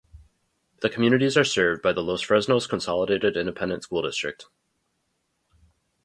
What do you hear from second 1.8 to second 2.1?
by the